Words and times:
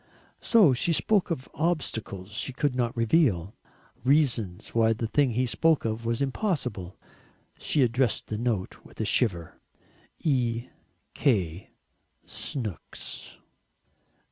So 0.39 0.73
she 0.73 0.93
spoke 0.93 1.29
of 1.29 1.47
"obstacles 1.53 2.31
she 2.31 2.53
could 2.53 2.73
not 2.75 2.97
reveal" 2.97 3.53
"reasons 4.03 4.73
why 4.73 4.93
the 4.93 5.05
thing 5.05 5.29
he 5.33 5.45
spoke 5.45 5.85
of 5.85 6.05
was 6.07 6.23
impossible." 6.23 6.97
She 7.59 7.83
addressed 7.83 8.25
the 8.25 8.37
note 8.39 8.83
with 8.83 8.99
a 8.99 9.05
shiver, 9.05 9.61
"E. 10.23 10.69
K. 11.13 11.69
Snooks." 12.25 13.37